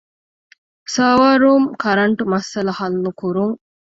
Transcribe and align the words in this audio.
ސަރވަރ 0.93 1.35
ރޫމް 1.43 1.67
ކަރަންޓު 1.81 2.23
މައްސަލަ 2.31 2.71
ޙައްލުކުރުން 2.79 3.55